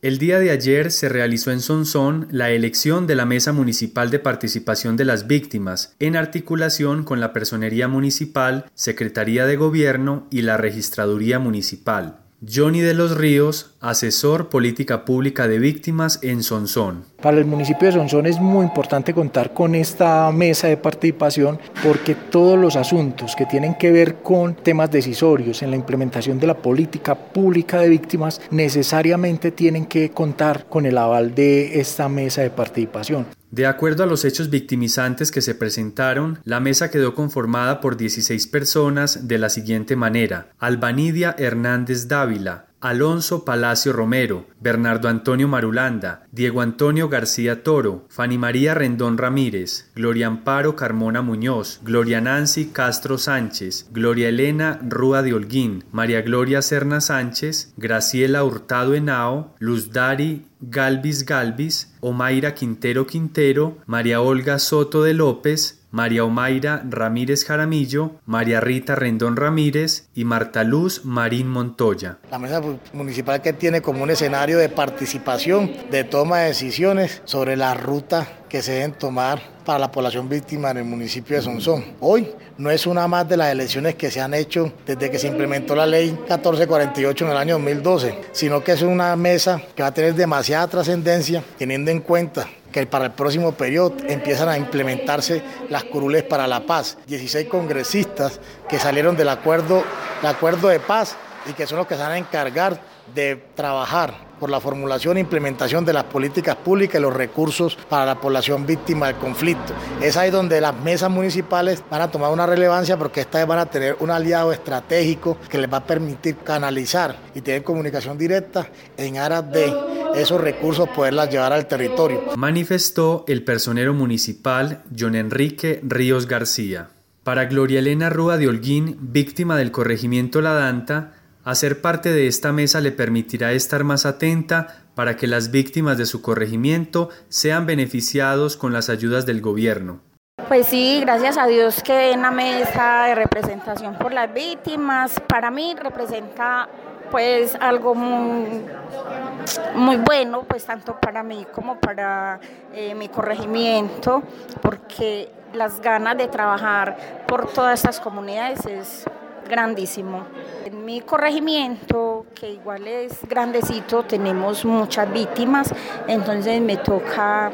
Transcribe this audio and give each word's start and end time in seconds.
El 0.00 0.18
día 0.18 0.38
de 0.38 0.52
ayer 0.52 0.92
se 0.92 1.08
realizó 1.08 1.50
en 1.50 1.60
Sonsón 1.60 2.28
la 2.30 2.52
elección 2.52 3.08
de 3.08 3.16
la 3.16 3.24
Mesa 3.24 3.52
Municipal 3.52 4.12
de 4.12 4.20
Participación 4.20 4.96
de 4.96 5.04
las 5.04 5.26
Víctimas, 5.26 5.96
en 5.98 6.14
articulación 6.14 7.02
con 7.02 7.18
la 7.18 7.32
Personería 7.32 7.88
Municipal, 7.88 8.66
Secretaría 8.74 9.44
de 9.44 9.56
Gobierno 9.56 10.28
y 10.30 10.42
la 10.42 10.56
Registraduría 10.56 11.40
Municipal. 11.40 12.20
Johnny 12.46 12.80
de 12.80 12.94
los 12.94 13.16
Ríos, 13.16 13.74
asesor 13.80 14.48
política 14.48 15.04
pública 15.04 15.48
de 15.48 15.58
víctimas 15.58 16.20
en 16.22 16.44
Sonsón. 16.44 17.04
Para 17.20 17.36
el 17.36 17.44
municipio 17.44 17.86
de 17.86 17.94
Sonsón 17.94 18.26
es 18.26 18.38
muy 18.38 18.64
importante 18.64 19.12
contar 19.12 19.52
con 19.52 19.74
esta 19.74 20.30
mesa 20.30 20.68
de 20.68 20.76
participación 20.76 21.58
porque 21.82 22.14
todos 22.14 22.56
los 22.56 22.76
asuntos 22.76 23.34
que 23.34 23.46
tienen 23.46 23.74
que 23.74 23.90
ver 23.90 24.22
con 24.22 24.54
temas 24.54 24.88
decisorios 24.88 25.62
en 25.62 25.70
la 25.70 25.76
implementación 25.76 26.38
de 26.38 26.46
la 26.46 26.56
política 26.56 27.16
pública 27.16 27.80
de 27.80 27.88
víctimas 27.88 28.40
necesariamente 28.52 29.50
tienen 29.50 29.86
que 29.86 30.10
contar 30.10 30.66
con 30.66 30.86
el 30.86 30.96
aval 30.96 31.34
de 31.34 31.80
esta 31.80 32.08
mesa 32.08 32.42
de 32.42 32.50
participación. 32.50 33.37
De 33.50 33.66
acuerdo 33.66 34.02
a 34.02 34.06
los 34.06 34.26
hechos 34.26 34.50
victimizantes 34.50 35.30
que 35.30 35.40
se 35.40 35.54
presentaron, 35.54 36.38
la 36.44 36.60
mesa 36.60 36.90
quedó 36.90 37.14
conformada 37.14 37.80
por 37.80 37.96
16 37.96 38.46
personas 38.48 39.26
de 39.26 39.38
la 39.38 39.48
siguiente 39.48 39.96
manera: 39.96 40.50
Albanidia 40.58 41.34
Hernández 41.38 42.08
Dávila, 42.08 42.67
Alonso 42.80 43.44
Palacio 43.44 43.92
Romero, 43.92 44.46
Bernardo 44.60 45.08
Antonio 45.08 45.48
Marulanda, 45.48 46.26
Diego 46.30 46.60
Antonio 46.60 47.08
García 47.08 47.64
Toro, 47.64 48.06
Fanny 48.08 48.38
María 48.38 48.74
Rendón 48.74 49.18
Ramírez, 49.18 49.90
Gloria 49.96 50.28
Amparo 50.28 50.76
Carmona 50.76 51.20
Muñoz, 51.20 51.80
Gloria 51.82 52.20
Nancy 52.20 52.66
Castro 52.66 53.18
Sánchez, 53.18 53.88
Gloria 53.90 54.28
Elena 54.28 54.78
Rúa 54.82 55.22
de 55.22 55.34
Holguín, 55.34 55.84
María 55.90 56.22
Gloria 56.22 56.62
Serna 56.62 57.00
Sánchez, 57.00 57.74
Graciela 57.76 58.44
Hurtado 58.44 58.94
Henao, 58.94 59.54
Luz 59.58 59.90
Dari 59.90 60.46
Galvis 60.60 61.24
Galvis, 61.24 61.94
Omaira 62.00 62.54
Quintero 62.54 63.06
Quintero, 63.06 63.78
María 63.86 64.20
Olga 64.20 64.58
Soto 64.58 65.02
de 65.04 65.14
López, 65.14 65.77
María 65.90 66.24
Omaira 66.24 66.82
Ramírez 66.88 67.44
Jaramillo, 67.44 68.12
María 68.26 68.60
Rita 68.60 68.94
Rendón 68.94 69.36
Ramírez 69.36 70.08
y 70.14 70.24
Marta 70.24 70.62
Luz 70.62 71.04
Marín 71.04 71.48
Montoya. 71.48 72.18
La 72.30 72.38
mesa 72.38 72.60
municipal 72.92 73.40
que 73.40 73.54
tiene 73.54 73.80
como 73.80 74.02
un 74.02 74.10
escenario 74.10 74.58
de 74.58 74.68
participación, 74.68 75.72
de 75.90 76.04
toma 76.04 76.40
de 76.40 76.48
decisiones 76.48 77.22
sobre 77.24 77.56
la 77.56 77.72
ruta 77.74 78.28
que 78.48 78.62
se 78.62 78.72
deben 78.72 78.92
tomar 78.92 79.40
para 79.64 79.78
la 79.78 79.92
población 79.92 80.28
víctima 80.28 80.70
en 80.70 80.78
el 80.78 80.84
municipio 80.84 81.36
de 81.36 81.42
Sonsón. 81.42 81.84
Hoy 82.00 82.30
no 82.56 82.70
es 82.70 82.86
una 82.86 83.06
más 83.06 83.28
de 83.28 83.36
las 83.36 83.52
elecciones 83.52 83.94
que 83.94 84.10
se 84.10 84.20
han 84.20 84.34
hecho 84.34 84.72
desde 84.86 85.10
que 85.10 85.18
se 85.18 85.28
implementó 85.28 85.74
la 85.76 85.86
ley 85.86 86.12
1448 86.12 87.24
en 87.24 87.30
el 87.30 87.36
año 87.36 87.54
2012, 87.54 88.18
sino 88.32 88.64
que 88.64 88.72
es 88.72 88.82
una 88.82 89.14
mesa 89.16 89.60
que 89.74 89.82
va 89.82 89.88
a 89.88 89.94
tener 89.94 90.14
demasiada 90.14 90.66
trascendencia 90.68 91.42
teniendo 91.58 91.90
en 91.90 92.00
cuenta 92.00 92.46
que 92.72 92.86
para 92.86 93.06
el 93.06 93.12
próximo 93.12 93.52
periodo 93.52 93.96
empiezan 94.08 94.48
a 94.48 94.56
implementarse 94.56 95.42
las 95.68 95.84
curules 95.84 96.22
para 96.24 96.46
la 96.46 96.66
paz. 96.66 96.98
16 97.06 97.48
congresistas 97.48 98.40
que 98.68 98.78
salieron 98.78 99.16
del 99.16 99.28
acuerdo, 99.28 99.82
acuerdo 100.22 100.68
de 100.68 100.80
paz 100.80 101.16
y 101.48 101.52
que 101.52 101.66
son 101.66 101.78
los 101.78 101.86
que 101.86 101.94
se 101.94 102.02
van 102.02 102.12
a 102.12 102.18
encargar 102.18 102.80
de 103.14 103.36
trabajar 103.54 104.28
por 104.38 104.50
la 104.50 104.60
formulación 104.60 105.16
e 105.16 105.20
implementación 105.20 105.84
de 105.84 105.92
las 105.92 106.04
políticas 106.04 106.56
públicas 106.56 107.00
y 107.00 107.02
los 107.02 107.12
recursos 107.12 107.76
para 107.88 108.06
la 108.06 108.20
población 108.20 108.66
víctima 108.66 109.06
del 109.08 109.16
conflicto. 109.16 109.72
Es 110.00 110.16
ahí 110.16 110.30
donde 110.30 110.60
las 110.60 110.74
mesas 110.74 111.10
municipales 111.10 111.82
van 111.90 112.02
a 112.02 112.10
tomar 112.10 112.30
una 112.30 112.46
relevancia 112.46 112.96
porque 112.96 113.20
esta 113.20 113.38
vez 113.38 113.46
van 113.46 113.58
a 113.58 113.66
tener 113.66 113.96
un 114.00 114.10
aliado 114.10 114.52
estratégico 114.52 115.36
que 115.48 115.58
les 115.58 115.72
va 115.72 115.78
a 115.78 115.84
permitir 115.84 116.36
canalizar 116.38 117.16
y 117.34 117.40
tener 117.40 117.64
comunicación 117.64 118.16
directa 118.16 118.68
en 118.96 119.18
aras 119.18 119.50
de 119.50 119.74
esos 120.14 120.40
recursos 120.40 120.88
poderlas 120.88 121.30
llevar 121.30 121.52
al 121.52 121.66
territorio. 121.66 122.22
Manifestó 122.36 123.24
el 123.28 123.44
personero 123.44 123.94
municipal 123.94 124.82
John 124.98 125.14
Enrique 125.14 125.80
Ríos 125.82 126.26
García. 126.26 126.90
Para 127.24 127.44
Gloria 127.44 127.80
Elena 127.80 128.08
Rúa 128.08 128.38
de 128.38 128.48
Holguín, 128.48 128.96
víctima 129.00 129.56
del 129.56 129.70
corregimiento 129.70 130.40
La 130.40 130.54
Danta, 130.54 131.12
hacer 131.44 131.80
parte 131.80 132.10
de 132.10 132.26
esta 132.26 132.52
mesa 132.52 132.80
le 132.80 132.92
permitirá 132.92 133.52
estar 133.52 133.84
más 133.84 134.06
atenta 134.06 134.84
para 134.94 135.16
que 135.16 135.26
las 135.26 135.50
víctimas 135.50 135.98
de 135.98 136.06
su 136.06 136.22
corregimiento 136.22 137.10
sean 137.28 137.66
beneficiados 137.66 138.56
con 138.56 138.72
las 138.72 138.88
ayudas 138.88 139.26
del 139.26 139.40
gobierno. 139.40 140.00
Pues 140.48 140.68
sí, 140.68 141.00
gracias 141.02 141.36
a 141.36 141.46
Dios 141.46 141.82
que 141.82 142.12
en 142.12 142.22
la 142.22 142.30
mesa 142.30 143.04
de 143.08 143.14
representación 143.14 143.98
por 143.98 144.12
las 144.12 144.32
víctimas, 144.32 145.20
para 145.28 145.50
mí 145.50 145.74
representa 145.78 146.68
pues 147.10 147.56
algo 147.60 147.94
muy, 147.94 149.96
bueno, 149.98 150.42
pues 150.42 150.64
tanto 150.64 150.98
para 151.00 151.22
mí 151.22 151.46
como 151.52 151.78
para 151.78 152.40
eh, 152.74 152.94
mi 152.94 153.08
corregimiento, 153.08 154.22
porque 154.60 155.30
las 155.52 155.80
ganas 155.80 156.16
de 156.16 156.28
trabajar 156.28 157.24
por 157.26 157.50
todas 157.52 157.80
estas 157.80 158.00
comunidades 158.00 158.66
es 158.66 159.04
grandísimo. 159.48 160.24
En 160.64 160.84
mi 160.84 161.00
corregimiento, 161.00 162.26
que 162.34 162.50
igual 162.50 162.86
es 162.86 163.26
grandecito, 163.26 164.04
tenemos 164.04 164.64
muchas 164.64 165.10
víctimas, 165.12 165.74
entonces 166.06 166.60
me 166.60 166.76
toca... 166.76 167.50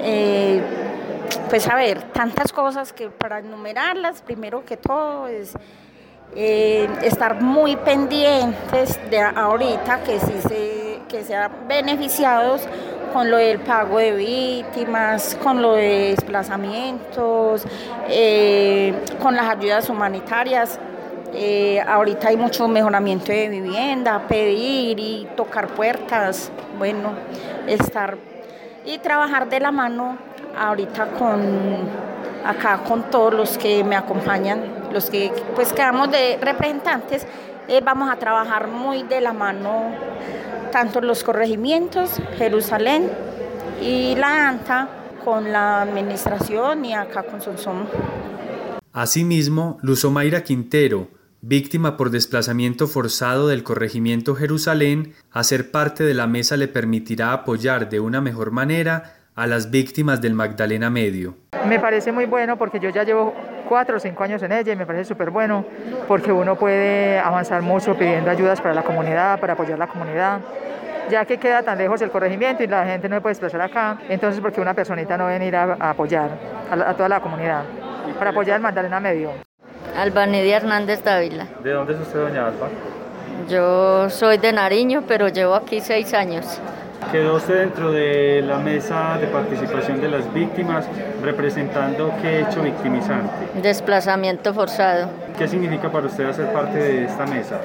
Eh, 0.00 0.62
pues 1.48 1.68
a 1.68 1.76
tantas 2.12 2.52
cosas 2.52 2.92
que 2.92 3.10
para 3.10 3.38
enumerarlas, 3.38 4.22
primero 4.22 4.64
que 4.64 4.76
todo 4.76 5.26
es 5.26 5.54
eh, 6.36 6.88
estar 7.02 7.40
muy 7.40 7.76
pendientes 7.76 8.98
de 9.08 9.20
ahorita 9.20 10.02
que 10.02 10.18
se, 10.18 11.00
que 11.08 11.22
sean 11.22 11.50
beneficiados 11.68 12.62
con 13.12 13.30
lo 13.30 13.36
del 13.36 13.60
pago 13.60 13.98
de 13.98 14.12
víctimas, 14.12 15.38
con 15.40 15.62
lo 15.62 15.74
de 15.74 16.10
desplazamientos, 16.10 17.64
eh, 18.08 18.92
con 19.22 19.36
las 19.36 19.48
ayudas 19.48 19.88
humanitarias. 19.88 20.80
Eh, 21.32 21.80
ahorita 21.80 22.28
hay 22.28 22.36
mucho 22.36 22.66
mejoramiento 22.66 23.30
de 23.30 23.48
vivienda, 23.48 24.26
pedir 24.26 24.98
y 24.98 25.28
tocar 25.36 25.68
puertas, 25.68 26.50
bueno, 26.78 27.12
estar 27.68 28.18
y 28.84 28.98
trabajar 28.98 29.48
de 29.48 29.60
la 29.60 29.70
mano 29.70 30.18
ahorita 30.58 31.06
con 31.18 31.40
acá 32.44 32.80
con 32.86 33.04
todos 33.04 33.32
los 33.32 33.56
que 33.56 33.82
me 33.84 33.96
acompañan 33.96 34.73
los 34.94 35.10
que 35.10 35.32
pues 35.54 35.72
quedamos 35.72 36.10
de 36.10 36.38
representantes, 36.40 37.26
eh, 37.68 37.82
vamos 37.84 38.10
a 38.10 38.16
trabajar 38.16 38.68
muy 38.68 39.02
de 39.02 39.20
la 39.20 39.32
mano 39.32 39.92
tanto 40.70 41.00
los 41.00 41.22
corregimientos, 41.22 42.20
Jerusalén 42.38 43.10
y 43.82 44.14
la 44.16 44.48
ANTA 44.48 44.88
con 45.24 45.52
la 45.52 45.82
administración 45.82 46.84
y 46.84 46.94
acá 46.94 47.24
con 47.24 47.40
Sonsón. 47.40 47.88
Asimismo, 48.92 49.78
Luzomaira 49.82 50.44
Quintero, 50.44 51.08
víctima 51.40 51.96
por 51.96 52.10
desplazamiento 52.10 52.86
forzado 52.86 53.48
del 53.48 53.64
corregimiento 53.64 54.34
Jerusalén, 54.34 55.14
hacer 55.32 55.70
parte 55.70 56.04
de 56.04 56.14
la 56.14 56.26
mesa 56.26 56.56
le 56.56 56.68
permitirá 56.68 57.32
apoyar 57.32 57.88
de 57.88 58.00
una 58.00 58.20
mejor 58.20 58.50
manera 58.50 59.16
a 59.34 59.46
las 59.46 59.70
víctimas 59.70 60.20
del 60.20 60.34
Magdalena 60.34 60.90
Medio. 60.90 61.36
Me 61.68 61.80
parece 61.80 62.12
muy 62.12 62.26
bueno 62.26 62.56
porque 62.56 62.78
yo 62.78 62.90
ya 62.90 63.04
llevo 63.04 63.34
cuatro 63.64 63.96
o 63.96 64.00
cinco 64.00 64.24
años 64.24 64.42
en 64.42 64.52
ella 64.52 64.72
y 64.72 64.76
me 64.76 64.86
parece 64.86 65.06
súper 65.06 65.30
bueno 65.30 65.64
porque 66.06 66.32
uno 66.32 66.56
puede 66.56 67.18
avanzar 67.18 67.62
mucho 67.62 67.94
pidiendo 67.96 68.30
ayudas 68.30 68.60
para 68.60 68.74
la 68.74 68.82
comunidad, 68.82 69.40
para 69.40 69.54
apoyar 69.54 69.78
la 69.78 69.86
comunidad 69.86 70.40
ya 71.10 71.24
que 71.24 71.38
queda 71.38 71.62
tan 71.62 71.78
lejos 71.78 72.00
el 72.02 72.10
corregimiento 72.10 72.62
y 72.62 72.66
la 72.66 72.84
gente 72.84 73.08
no 73.08 73.20
puede 73.20 73.32
desplazar 73.32 73.60
acá, 73.60 73.98
entonces 74.08 74.40
porque 74.40 74.60
una 74.60 74.74
personita 74.74 75.16
no 75.16 75.26
venir 75.26 75.54
a, 75.56 75.76
a 75.78 75.90
apoyar 75.90 76.30
a, 76.70 76.94
toda 76.94 77.08
la 77.08 77.20
comunidad, 77.20 77.62
para 78.18 78.30
apoyar 78.30 78.56
el 78.56 78.62
Magdalena 78.62 79.00
Medio. 79.00 79.30
Albanidia 79.96 80.56
Hernández 80.56 81.04
Dávila. 81.04 81.46
¿De 81.62 81.70
dónde 81.70 81.94
es 81.94 82.00
usted, 82.00 82.20
doña 82.20 82.46
Alba? 82.46 82.68
Yo 83.48 84.08
soy 84.10 84.38
de 84.38 84.52
Nariño, 84.52 85.04
pero 85.06 85.28
llevo 85.28 85.54
aquí 85.54 85.80
seis 85.80 86.14
años. 86.14 86.60
Quedó 87.14 87.36
usted 87.36 87.60
dentro 87.60 87.92
de 87.92 88.42
la 88.42 88.58
mesa 88.58 89.16
de 89.20 89.28
participación 89.28 90.00
de 90.00 90.08
las 90.08 90.34
víctimas, 90.34 90.84
representando 91.22 92.12
qué 92.20 92.40
hecho 92.40 92.60
victimizante. 92.60 93.60
Desplazamiento 93.62 94.52
forzado. 94.52 95.08
¿Qué 95.38 95.46
significa 95.46 95.92
para 95.92 96.08
usted 96.08 96.24
hacer 96.24 96.52
parte 96.52 96.76
de 96.76 97.04
esta 97.04 97.24
mesa? 97.26 97.60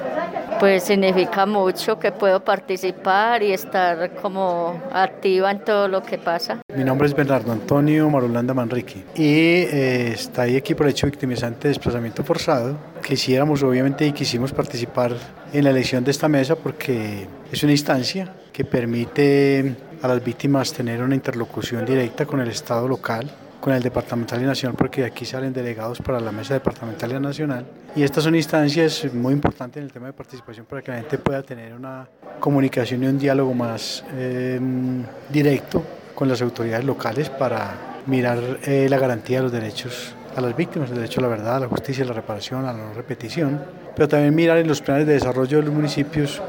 Pues 0.60 0.84
significa 0.84 1.46
mucho 1.46 1.98
que 1.98 2.12
puedo 2.12 2.44
participar 2.44 3.42
y 3.42 3.52
estar 3.52 4.12
como 4.22 4.80
activa 4.92 5.50
en 5.50 5.64
todo 5.64 5.88
lo 5.88 6.00
que 6.00 6.16
pasa. 6.16 6.58
Mi 6.72 6.84
nombre 6.84 7.08
es 7.08 7.14
Bernardo 7.16 7.50
Antonio 7.50 8.08
Marulanda 8.08 8.54
Manrique 8.54 9.02
y 9.16 9.64
eh, 9.64 10.12
está 10.12 10.42
ahí 10.42 10.56
aquí 10.56 10.76
por 10.76 10.86
hecho 10.86 11.08
victimizante 11.08 11.66
de 11.66 11.68
desplazamiento 11.70 12.22
forzado. 12.22 12.76
Quisiéramos 13.02 13.64
obviamente 13.64 14.06
y 14.06 14.12
quisimos 14.12 14.52
participar 14.52 15.14
en 15.52 15.64
la 15.64 15.70
elección 15.70 16.04
de 16.04 16.10
esta 16.10 16.28
mesa 16.28 16.56
porque 16.56 17.26
es 17.50 17.62
una 17.62 17.72
instancia 17.72 18.32
que 18.52 18.64
permite 18.64 19.74
a 20.02 20.08
las 20.08 20.24
víctimas 20.24 20.72
tener 20.72 21.02
una 21.02 21.14
interlocución 21.14 21.84
directa 21.84 22.26
con 22.26 22.40
el 22.40 22.48
Estado 22.48 22.86
local 22.88 23.30
con 23.60 23.74
el 23.74 23.82
departamental 23.82 24.40
y 24.42 24.46
nacional, 24.46 24.76
porque 24.76 25.02
de 25.02 25.08
aquí 25.08 25.24
salen 25.24 25.52
delegados 25.52 25.98
para 26.00 26.18
la 26.18 26.32
mesa 26.32 26.54
departamental 26.54 27.12
y 27.12 27.20
nacional. 27.20 27.66
Y 27.94 28.02
estas 28.02 28.24
son 28.24 28.34
instancias 28.34 29.06
muy 29.12 29.34
importantes 29.34 29.78
en 29.80 29.84
el 29.84 29.92
tema 29.92 30.06
de 30.06 30.12
participación 30.12 30.66
para 30.66 30.82
que 30.82 30.90
la 30.90 30.98
gente 30.98 31.18
pueda 31.18 31.42
tener 31.42 31.74
una 31.74 32.08
comunicación 32.40 33.04
y 33.04 33.06
un 33.06 33.18
diálogo 33.18 33.52
más 33.52 34.02
eh, 34.14 34.58
directo 35.28 35.84
con 36.14 36.28
las 36.28 36.40
autoridades 36.42 36.84
locales 36.84 37.28
para 37.28 38.02
mirar 38.06 38.38
eh, 38.64 38.86
la 38.88 38.98
garantía 38.98 39.38
de 39.38 39.42
los 39.44 39.52
derechos 39.52 40.14
a 40.36 40.40
las 40.40 40.56
víctimas, 40.56 40.90
el 40.90 40.96
derecho 40.96 41.20
a 41.20 41.22
la 41.22 41.28
verdad, 41.28 41.56
a 41.56 41.60
la 41.60 41.68
justicia, 41.68 42.04
a 42.04 42.06
la 42.06 42.12
reparación, 42.12 42.64
a 42.64 42.72
la 42.72 42.78
no 42.78 42.94
repetición, 42.94 43.60
pero 43.94 44.08
también 44.08 44.34
mirar 44.34 44.58
en 44.58 44.68
los 44.68 44.80
planes 44.80 45.06
de 45.06 45.14
desarrollo 45.14 45.58
de 45.58 45.64
los 45.64 45.74
municipios 45.74 46.40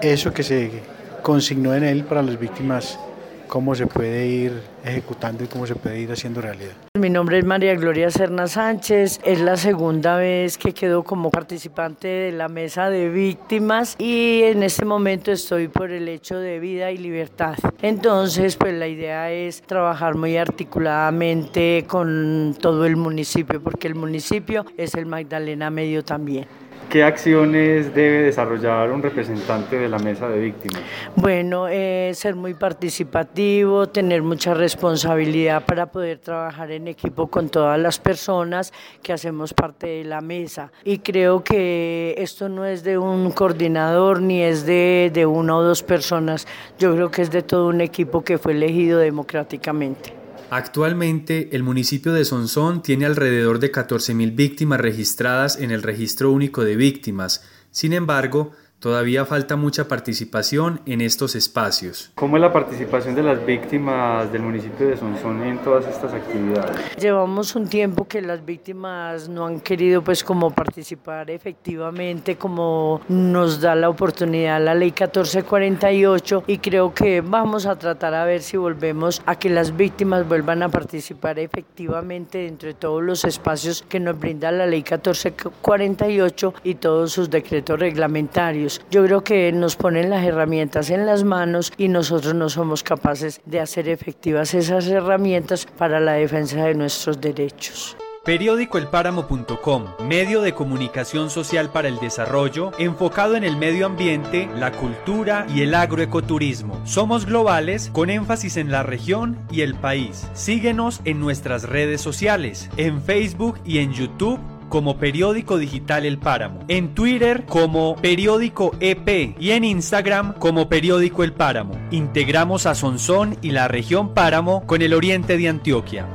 eso 0.00 0.32
que 0.32 0.42
se 0.42 0.82
consignó 1.22 1.74
en 1.74 1.84
él 1.84 2.04
para 2.04 2.22
las 2.22 2.38
víctimas 2.38 2.98
cómo 3.48 3.74
se 3.74 3.86
puede 3.86 4.26
ir 4.26 4.52
ejecutando 4.84 5.44
y 5.44 5.46
cómo 5.46 5.66
se 5.66 5.74
puede 5.74 6.00
ir 6.00 6.12
haciendo 6.12 6.40
realidad. 6.40 6.72
Mi 6.98 7.10
nombre 7.10 7.38
es 7.38 7.44
María 7.44 7.74
Gloria 7.74 8.10
Serna 8.10 8.46
Sánchez, 8.46 9.20
es 9.24 9.40
la 9.40 9.56
segunda 9.56 10.16
vez 10.16 10.58
que 10.58 10.72
quedo 10.72 11.04
como 11.04 11.30
participante 11.30 12.08
de 12.08 12.32
la 12.32 12.48
mesa 12.48 12.88
de 12.88 13.08
víctimas 13.10 13.96
y 13.98 14.42
en 14.44 14.62
este 14.62 14.84
momento 14.84 15.32
estoy 15.32 15.68
por 15.68 15.90
el 15.90 16.08
hecho 16.08 16.38
de 16.38 16.58
vida 16.58 16.90
y 16.90 16.98
libertad. 16.98 17.56
Entonces, 17.82 18.56
pues 18.56 18.74
la 18.74 18.88
idea 18.88 19.30
es 19.30 19.62
trabajar 19.62 20.14
muy 20.14 20.36
articuladamente 20.36 21.84
con 21.86 22.56
todo 22.60 22.86
el 22.86 22.96
municipio, 22.96 23.62
porque 23.62 23.88
el 23.88 23.94
municipio 23.94 24.64
es 24.76 24.94
el 24.94 25.06
Magdalena 25.06 25.70
Medio 25.70 26.04
también. 26.04 26.46
¿Qué 26.90 27.02
acciones 27.02 27.92
debe 27.94 28.22
desarrollar 28.22 28.92
un 28.92 29.02
representante 29.02 29.76
de 29.76 29.88
la 29.88 29.98
mesa 29.98 30.28
de 30.28 30.38
víctimas? 30.38 30.82
Bueno, 31.16 31.66
eh, 31.68 32.12
ser 32.14 32.36
muy 32.36 32.54
participativo, 32.54 33.88
tener 33.88 34.22
mucha 34.22 34.54
responsabilidad 34.54 35.64
para 35.64 35.86
poder 35.86 36.18
trabajar 36.18 36.70
en 36.70 36.86
equipo 36.86 37.26
con 37.26 37.48
todas 37.48 37.78
las 37.80 37.98
personas 37.98 38.72
que 39.02 39.12
hacemos 39.12 39.52
parte 39.52 39.88
de 39.88 40.04
la 40.04 40.20
mesa. 40.20 40.70
Y 40.84 40.98
creo 40.98 41.42
que 41.42 42.14
esto 42.18 42.48
no 42.48 42.64
es 42.64 42.84
de 42.84 42.98
un 42.98 43.32
coordinador 43.32 44.22
ni 44.22 44.42
es 44.42 44.64
de, 44.64 45.10
de 45.12 45.26
una 45.26 45.56
o 45.56 45.62
dos 45.62 45.82
personas, 45.82 46.46
yo 46.78 46.94
creo 46.94 47.10
que 47.10 47.22
es 47.22 47.32
de 47.32 47.42
todo 47.42 47.66
un 47.68 47.80
equipo 47.80 48.22
que 48.22 48.38
fue 48.38 48.52
elegido 48.52 49.00
democráticamente. 49.00 50.25
Actualmente, 50.50 51.48
el 51.56 51.64
municipio 51.64 52.12
de 52.12 52.24
Sonsón 52.24 52.80
tiene 52.80 53.04
alrededor 53.04 53.58
de 53.58 53.72
14.000 53.72 54.36
víctimas 54.36 54.80
registradas 54.80 55.58
en 55.58 55.72
el 55.72 55.82
Registro 55.82 56.30
Único 56.30 56.64
de 56.64 56.76
Víctimas. 56.76 57.42
Sin 57.72 57.92
embargo, 57.92 58.52
Todavía 58.78 59.24
falta 59.24 59.56
mucha 59.56 59.88
participación 59.88 60.82
en 60.84 61.00
estos 61.00 61.34
espacios. 61.34 62.12
¿Cómo 62.14 62.36
es 62.36 62.42
la 62.42 62.52
participación 62.52 63.14
de 63.14 63.22
las 63.22 63.44
víctimas 63.44 64.30
del 64.30 64.42
municipio 64.42 64.88
de 64.88 64.98
Sonsón 64.98 65.42
en 65.44 65.56
todas 65.58 65.86
estas 65.86 66.12
actividades? 66.12 66.94
Llevamos 66.98 67.56
un 67.56 67.68
tiempo 67.68 68.06
que 68.06 68.20
las 68.20 68.44
víctimas 68.44 69.30
no 69.30 69.46
han 69.46 69.60
querido 69.60 70.02
pues 70.02 70.22
como 70.22 70.50
participar 70.50 71.30
efectivamente 71.30 72.36
como 72.36 73.00
nos 73.08 73.62
da 73.62 73.74
la 73.74 73.88
oportunidad 73.88 74.62
la 74.62 74.74
ley 74.74 74.90
1448 74.90 76.44
y 76.46 76.58
creo 76.58 76.92
que 76.92 77.22
vamos 77.22 77.64
a 77.64 77.76
tratar 77.76 78.12
a 78.12 78.26
ver 78.26 78.42
si 78.42 78.58
volvemos 78.58 79.22
a 79.24 79.38
que 79.38 79.48
las 79.48 79.74
víctimas 79.74 80.28
vuelvan 80.28 80.62
a 80.62 80.68
participar 80.68 81.38
efectivamente 81.38 82.38
dentro 82.38 82.68
de 82.68 82.74
todos 82.74 83.02
los 83.02 83.24
espacios 83.24 83.82
que 83.88 84.00
nos 84.00 84.18
brinda 84.18 84.52
la 84.52 84.66
ley 84.66 84.80
1448 84.80 86.54
y 86.62 86.74
todos 86.74 87.12
sus 87.12 87.30
decretos 87.30 87.80
reglamentarios. 87.80 88.65
Yo 88.90 89.04
creo 89.04 89.22
que 89.22 89.52
nos 89.52 89.76
ponen 89.76 90.10
las 90.10 90.24
herramientas 90.24 90.90
en 90.90 91.06
las 91.06 91.24
manos 91.24 91.72
y 91.76 91.88
nosotros 91.88 92.34
no 92.34 92.48
somos 92.48 92.82
capaces 92.82 93.40
de 93.44 93.60
hacer 93.60 93.88
efectivas 93.88 94.54
esas 94.54 94.86
herramientas 94.88 95.66
para 95.78 96.00
la 96.00 96.12
defensa 96.12 96.64
de 96.64 96.74
nuestros 96.74 97.20
derechos. 97.20 97.96
Periódicoelpáramo.com, 98.26 99.84
medio 100.08 100.40
de 100.40 100.52
comunicación 100.52 101.30
social 101.30 101.70
para 101.70 101.86
el 101.86 102.00
desarrollo, 102.00 102.72
enfocado 102.76 103.36
en 103.36 103.44
el 103.44 103.56
medio 103.56 103.86
ambiente, 103.86 104.48
la 104.56 104.72
cultura 104.72 105.46
y 105.54 105.62
el 105.62 105.72
agroecoturismo. 105.72 106.80
Somos 106.84 107.24
globales 107.24 107.88
con 107.92 108.10
énfasis 108.10 108.56
en 108.56 108.72
la 108.72 108.82
región 108.82 109.38
y 109.48 109.60
el 109.60 109.76
país. 109.76 110.26
Síguenos 110.34 111.02
en 111.04 111.20
nuestras 111.20 111.62
redes 111.68 112.00
sociales, 112.00 112.68
en 112.76 113.00
Facebook 113.00 113.60
y 113.64 113.78
en 113.78 113.92
YouTube 113.92 114.40
como 114.68 114.98
Periódico 114.98 115.58
Digital 115.58 116.04
El 116.04 116.18
Páramo, 116.18 116.60
en 116.68 116.94
Twitter 116.94 117.44
como 117.46 117.96
Periódico 117.96 118.74
EP 118.80 119.36
y 119.38 119.50
en 119.50 119.64
Instagram 119.64 120.34
como 120.34 120.68
Periódico 120.68 121.24
El 121.24 121.32
Páramo. 121.32 121.78
Integramos 121.90 122.66
a 122.66 122.74
Sonsón 122.74 123.36
y 123.42 123.50
la 123.50 123.68
región 123.68 124.14
Páramo 124.14 124.66
con 124.66 124.82
el 124.82 124.94
oriente 124.94 125.36
de 125.36 125.48
Antioquia. 125.48 126.06